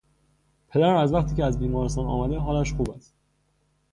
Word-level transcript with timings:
پدرم 0.69 0.95
از 0.95 1.13
وقتی 1.13 1.35
که 1.35 1.43
از 1.45 1.59
بیمارستان 1.59 2.05
آمده 2.05 2.37
حالش 2.39 2.73
خوب 2.73 2.89
است. 2.91 3.15